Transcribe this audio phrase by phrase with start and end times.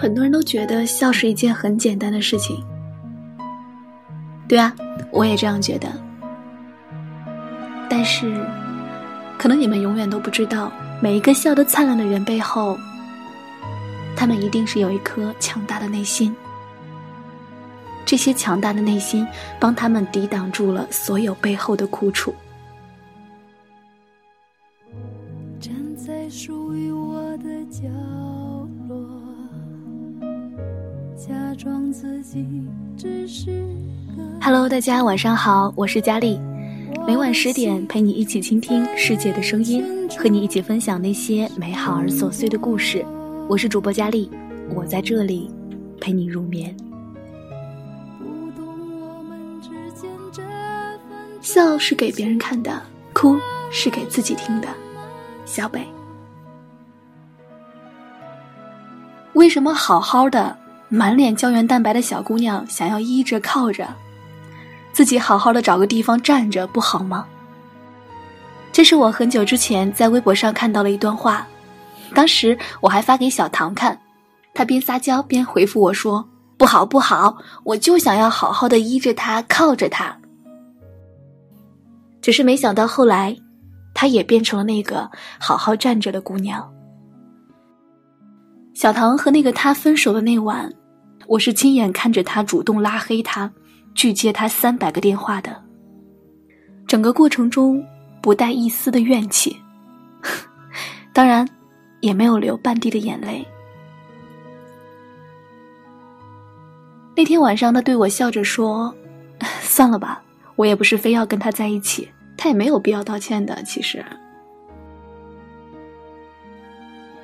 [0.00, 2.58] 很多人都觉得笑是一件很简单的事情。
[4.48, 4.74] 对啊，
[5.12, 5.92] 我也这样觉得。
[7.86, 8.34] 但是，
[9.36, 12.78] 可能你们永远都不知道，每一个笑得灿烂的人背后，
[14.16, 16.34] 他们一定是有一颗强大的内心。
[18.06, 19.26] 这些强大的内心，
[19.60, 22.34] 帮他们抵挡住了所有背后的苦楚。
[25.60, 27.82] 站在属于我的角
[28.88, 29.19] 落，
[34.40, 36.40] Hello，大家晚上好，我是佳丽，
[37.06, 39.84] 每晚十点陪你一起倾听世界的声音，
[40.18, 43.04] 和你一起分享那些美好而琐碎的故事。
[43.48, 44.30] 我是主播佳丽，
[44.74, 45.50] 我在这里
[46.00, 46.74] 陪你入眠。
[51.40, 53.36] 笑是给别人看的，哭
[53.70, 54.68] 是给自己听的。
[55.44, 55.86] 小北，
[59.34, 60.56] 为什么好好的、
[60.92, 63.88] 满脸胶原蛋白的小姑娘想要依着靠着，
[64.92, 67.24] 自己好好的找个地方站着不好吗？
[68.72, 71.46] 这是我很久之前在微博上看到了一段话，
[72.12, 73.98] 当时我还发给小唐看，
[74.52, 80.16] 他边撒娇边回复我说：“不好不好，我就想要好好的依着他靠着他。”
[82.20, 83.36] 只是没想到，后来，
[83.94, 86.68] 她也变成了那个好好站着的姑娘。
[88.74, 90.72] 小唐和那个他分手的那晚，
[91.30, 93.48] 我是亲眼看着他主动拉黑他，
[93.94, 95.62] 拒接他三百个电话的。
[96.88, 97.80] 整个过程中
[98.20, 99.56] 不带一丝的怨气，
[101.14, 101.48] 当然，
[102.00, 103.46] 也没有流半滴的眼泪。
[107.14, 108.92] 那天晚上，他对我笑着说
[109.62, 110.20] ：“算了吧。”
[110.56, 113.62] 我也不是非要跟他在一起，他也没有必要道歉的。
[113.62, 114.04] 其实，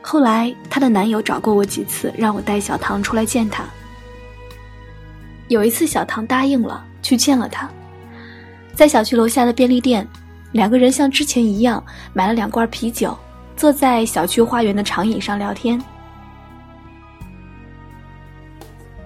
[0.00, 3.64] 后来她的男友找过我几次，让我带小唐出来见他。
[5.48, 7.70] 有一次，小唐答应了，去见了他，
[8.74, 10.06] 在小区楼下的便利店，
[10.52, 13.16] 两个人像之前一样买了两罐啤酒，
[13.56, 15.80] 坐在小区花园的长椅上聊天。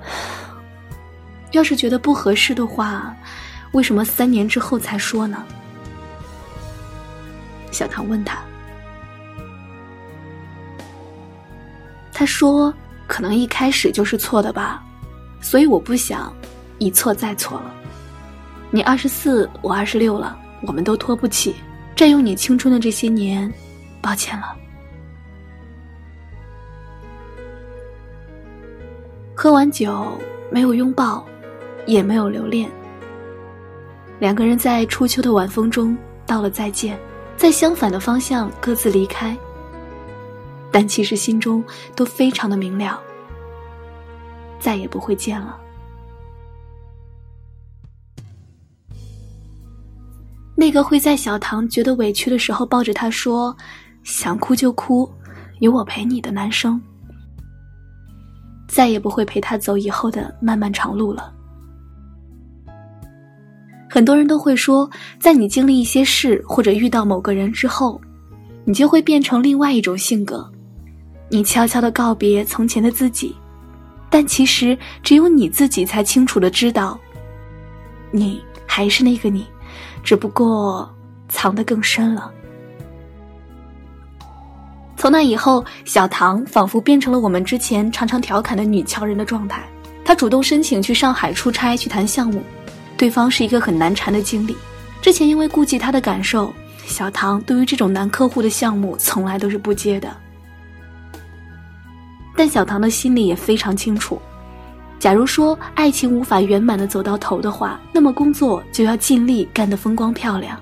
[1.52, 3.14] 要是觉得不合适的话。
[3.72, 5.44] 为什么三年之后才说呢？
[7.72, 8.38] 小唐问他，
[12.12, 12.72] 他说
[13.08, 14.80] ：“可能一开始就是错的吧，
[15.44, 16.34] 所以我不想
[16.78, 17.74] 一错再错了。
[18.70, 21.54] 你二十四，我二十六了，我们都拖不起，
[21.94, 23.52] 占用你青春的这些年，
[24.00, 24.56] 抱歉了。”
[29.36, 30.18] 喝完酒，
[30.50, 31.22] 没有拥抱，
[31.84, 32.70] 也没有留恋。
[34.18, 35.94] 两个人在初秋的晚风中
[36.24, 36.98] 道了再见，
[37.36, 39.36] 在相反的方向各自离开。
[40.72, 41.62] 但其实心中
[41.94, 42.98] 都非常的明了，
[44.64, 45.60] 再也不会见了。
[50.56, 53.54] 那个会在小唐觉得委屈的时候抱着他说
[54.04, 55.06] “想哭就哭，
[55.60, 56.80] 有我陪你”的男生，
[58.66, 61.30] 再也不会陪他走以后的漫漫长路了。
[63.90, 68.00] 很多人都会说，在你经历一些事或者遇到某个人之后，
[68.64, 70.50] 你就会变成另外一种性格，
[71.28, 73.36] 你悄悄的告别从前的自己，
[74.14, 76.96] 但其实只有你自己才清楚的知道，
[78.12, 79.44] 你还是那个你，
[80.04, 80.88] 只不过
[81.28, 82.30] 藏得更深了。
[84.96, 89.68] 从那以后，小唐仿佛变成了我们之前常常调侃的女强人的状态，
[90.04, 92.40] 她主动申请去上海出差去谈项目。
[92.96, 94.56] 对方是一个很难缠的经理，
[95.02, 96.54] 之前因为顾及他的感受，
[96.86, 100.08] 小唐对于这种男客户的项目从来都是不接的。
[102.36, 104.20] 但小唐的心里也非常清楚，
[104.98, 110.58] 假如说爱情无法圆满的走到头的话，那么工作就要尽力干得风光漂亮。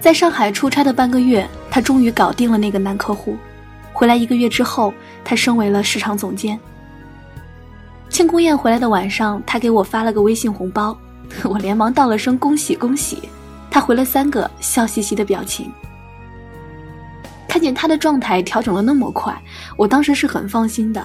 [0.00, 3.36] 在上海出差的半个月，他终于搞定了那个男客户，
[3.92, 6.58] 回来一个月之后，他升为了市场总监。
[8.08, 10.96] 庆功宴回来的晚上，他给我发了个微信红包，
[11.44, 13.28] 我连忙道了声恭喜恭喜，
[13.70, 15.70] 他回了三个笑嘻嘻的表情。
[17.48, 19.36] 看见他的状态调整了那么快，
[19.76, 21.04] 我当时是很放心的。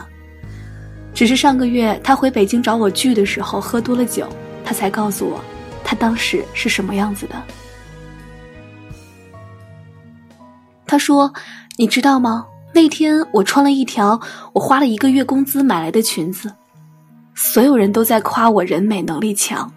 [1.13, 4.27] 只是上个月他回北京找我聚的时候喝多了酒，
[4.65, 5.43] 他才告诉我，
[5.83, 7.41] 他当时是什么样子的。
[10.85, 11.33] 他说
[11.77, 12.45] ：“你知道吗？
[12.73, 14.19] 那天我穿了一条
[14.51, 16.51] 我花了一个月工资买来的裙子。”
[17.35, 19.71] 所有人都在夸我人美能力强，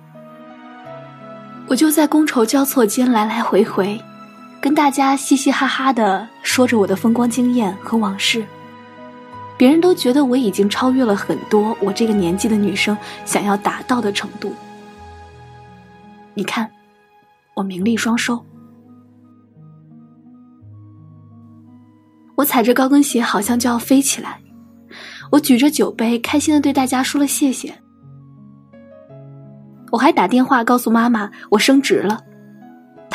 [1.68, 3.98] 我就在觥筹交错间来来回回，
[4.66, 8.44] 跟大家嘻嘻哈哈的说着我的风光经验和往事。
[9.56, 14.52] 别人都觉得我已经超越了很多我这个年纪的女生想要达到的程度。
[16.34, 16.68] 你看，
[17.54, 18.44] 我名利双收。
[22.34, 24.40] 我踩着高跟鞋，好像就要飞起来。
[25.30, 27.72] 我举着酒杯，开心的对大家说了谢谢。
[29.92, 32.20] 我还打电话告诉妈妈我升职了，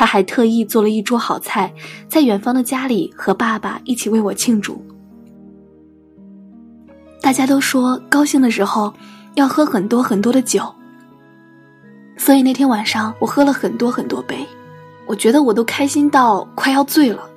[0.02, 1.72] 他还特意做了一桌好菜，
[2.10, 4.84] 在远方的家里和爸爸一起为我庆祝。
[7.22, 8.92] 大家都说高兴的时候
[9.36, 10.74] 要喝很多很多的酒，
[12.18, 14.44] 所以那天晚上我喝了很多很多杯，
[15.06, 17.30] 我觉得我都开心到快要醉了。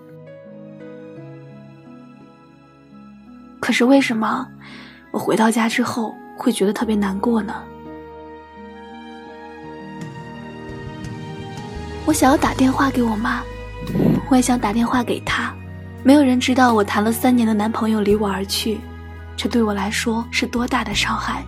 [3.60, 4.48] 可是为什么
[5.10, 7.62] 我回到家之后会觉得特别难过呢？
[12.06, 13.42] 我想要打电话给我妈，
[14.28, 15.52] 我也想打电话给她，
[16.02, 18.80] 没有人知道我谈了三年的男朋友离我而去，
[19.36, 21.42] 这对我来说是多大的伤害。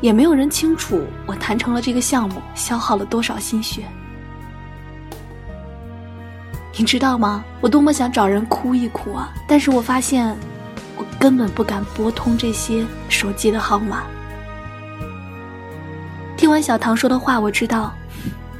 [0.00, 3.82] 也没有人清楚我谈成了这个项目消耗了多少心血。
[6.76, 7.44] 你知道吗？
[7.60, 9.32] 我多么想找人哭一哭啊！
[9.46, 10.36] 但是我发现。
[10.96, 14.02] 我根本不敢拨通这些手机的号码。
[16.36, 17.94] 听完小唐说的话，我知道，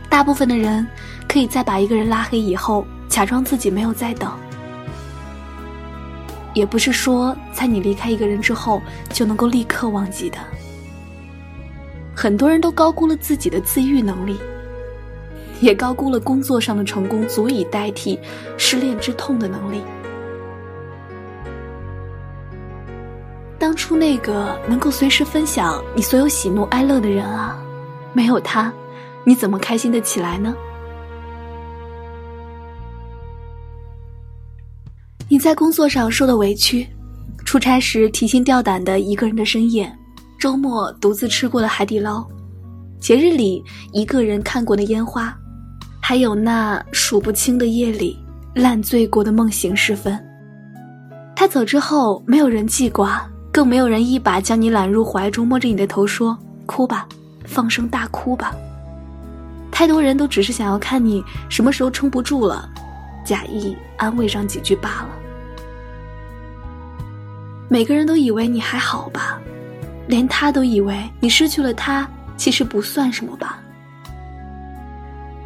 [0.09, 0.87] 大部分的人
[1.29, 4.31] 可以在把一个人拉黑以后，假装自己没有在等。
[6.55, 10.39] 也不是说在你离开一个人之后就能够立刻忘记的。
[12.17, 14.37] 很多人都高估了自己的自愈能力，
[15.61, 18.19] 也高估了工作上的成功足以代替
[18.57, 19.83] 失恋之痛的能力。
[23.57, 27.57] 当初那个能够随时分享你所有喜怒哀乐的人啊，
[28.13, 28.73] 没有他，
[29.25, 30.55] 你怎么开心的起来呢？
[35.29, 36.89] 你在工作上受的委屈，
[37.45, 39.95] 出差时提心吊胆的一个人的深夜，
[40.39, 42.27] 周末独自吃过的海底捞，
[42.99, 43.63] 节日里
[43.93, 45.37] 一个人看过的烟花，
[46.01, 48.19] 还有那数不清的夜里
[48.55, 50.19] 烂醉过的梦醒时分。
[51.37, 53.29] 他走之后，没有人记挂。
[53.51, 57.09] 更没有人一把将你揽入怀中，摸着你的头说：“哭吧，
[57.45, 58.55] 放声大哭吧。”
[59.79, 62.69] 太多人都只是想要看你什么时候撑不住了，
[63.25, 65.09] 假意安慰上几句罢了。
[67.69, 69.39] 每个人都以为你还好吧，
[70.09, 73.61] 连他都以为你失去了他其实不算什么吧。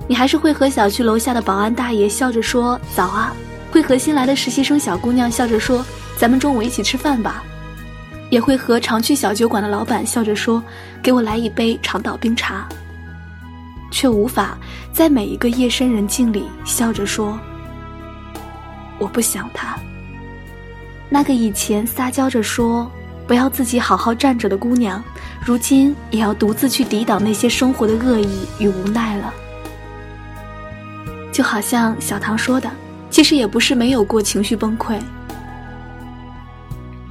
[0.09, 3.37] 你还是会和小区楼下的保安大爷笑着说“早啊”，
[3.71, 5.85] 会和新来的实习生小姑娘笑着说
[6.17, 7.45] ：“咱们中午一起吃饭吧。”
[8.33, 10.65] 也会和常去小酒馆的老板笑着说
[11.05, 12.67] ：“给我来一杯长岛冰茶。”
[13.93, 14.59] 却无法
[14.93, 17.39] 在每一个夜深人静里笑着说
[18.99, 19.77] ：“我不想他。”
[21.09, 22.91] 那个以前撒娇着说
[23.27, 25.01] 不要自己好好站着的姑娘，
[25.45, 29.33] 如今也要独自去抵挡那些生活的恶意与无奈了。
[31.31, 32.71] 就好像小唐说的，
[33.11, 34.99] 其实也不是没有过情绪崩溃。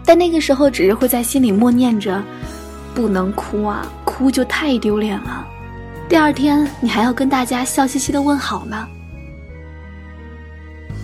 [0.03, 2.21] 但那个时候，只是会在心里默念着
[2.93, 5.47] ：“不能哭啊，哭就太丢脸了。”
[6.11, 8.85] 第二天，你还要跟大家笑嘻嘻的问好呢。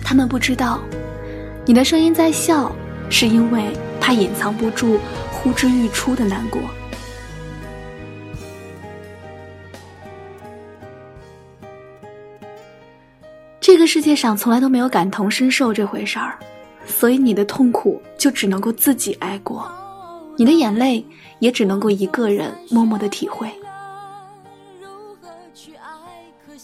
[0.04, 0.80] 他们不知道，
[1.64, 2.70] 你的声音在笑，
[3.08, 4.98] 是因为怕隐藏不住
[5.32, 6.60] 呼之欲出的难过。
[13.60, 16.38] 这个世界上从来都没有感同身受这回事儿。
[16.86, 19.72] 所以你的痛苦就只能够自己挨过，
[20.36, 21.02] 你的眼泪
[21.38, 23.50] 也只能够一个人默默的体会。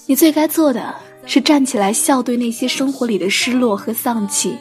[0.06, 0.94] 你最该做的
[1.26, 4.56] 是站起来笑对那些生活里的失落和丧气，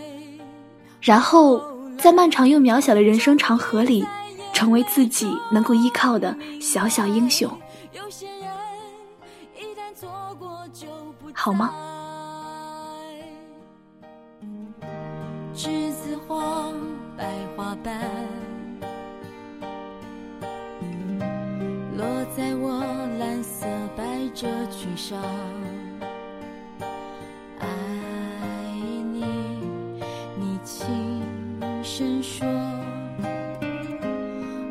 [1.01, 1.61] 然后
[1.97, 4.05] 在漫长又渺小的人生长河里，
[4.53, 7.49] 成为自己能够依靠的小小英雄，
[11.33, 11.73] 好吗？
[15.55, 16.73] 栀子黄，
[17.15, 17.93] 白花瓣
[24.95, 25.19] 上
[27.59, 27.67] 爱
[29.11, 29.23] 你，
[30.39, 30.85] 你轻
[31.83, 32.47] 声说。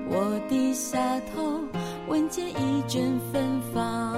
[0.08, 1.60] 我低下头，
[2.08, 4.16] 闻见一阵芬芳。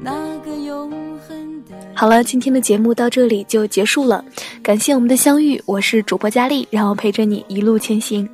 [0.00, 1.74] 那个永恒的。
[1.94, 4.24] 好了，今天的节目到这里就结束了，
[4.62, 8.28] 感谢我们的相遇，我是主播佳丽，让我陪着你一路前行。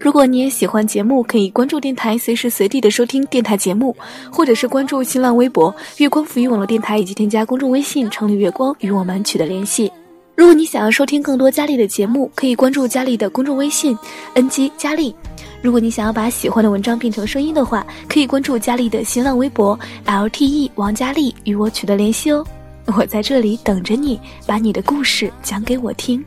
[0.00, 3.94] 如果你也喜欢节目，可以关注电台，随时随地的收听电台节目，
[4.32, 9.92] 或者是关注新浪微博“月光浮语网络电台”，以及添加公众微信“城里月光”与我们取得联系。
[10.34, 13.94] 如果你想要收听更多佳丽的节目，可以关注佳丽的公众微信
[14.34, 15.14] “ng 佳丽”。
[15.60, 22.42] 如果你想要把喜欢的文章变成声音的话，可以关注佳丽的新浪微博 “lte 王佳丽”与我取得联系哦。
[22.86, 26.24] 我在这里等着你，把你的故事讲给我听。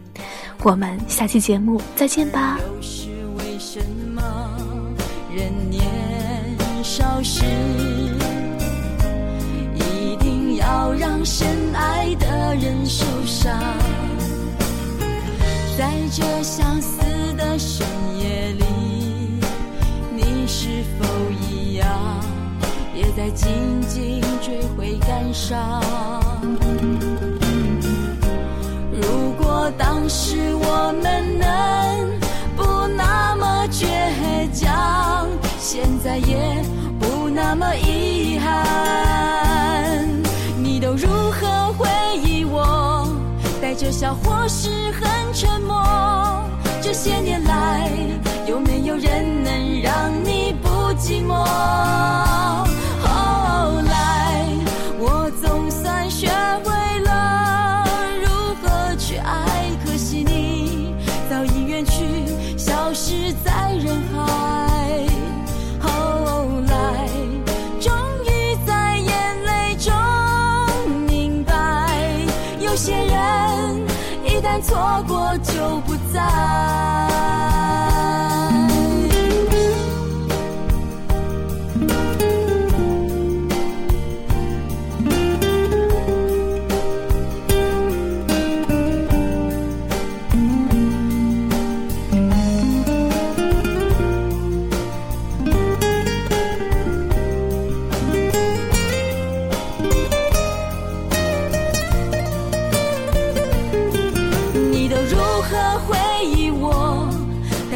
[0.62, 2.60] 我们下期节目再见吧。
[5.36, 5.84] 人年
[6.84, 7.44] 少时，
[9.74, 13.60] 一定要让深爱的人受伤。
[15.76, 17.02] 在这相思
[17.36, 17.88] 的深
[18.20, 18.64] 夜里，
[20.16, 20.68] 你是
[21.00, 21.06] 否
[21.50, 21.88] 一样，
[22.94, 23.50] 也在静
[23.88, 25.82] 静追悔感伤？
[28.92, 31.48] 如果当时我们能
[35.66, 36.62] 现在也
[37.00, 40.06] 不那么遗憾。
[40.62, 41.88] 你都如何回
[42.22, 43.08] 忆我？
[43.62, 45.82] 带着笑或是很沉默？
[46.82, 47.90] 这些年来，
[48.46, 50.68] 有没有人能让你不
[51.00, 51.48] 寂寞？